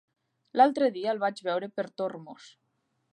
L'altre 0.59 0.87
dia 0.95 1.11
el 1.15 1.21
vaig 1.25 1.43
veure 1.49 1.71
per 1.77 1.87
Tormos. 2.03 2.49